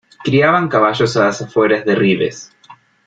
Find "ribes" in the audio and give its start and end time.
1.93-2.51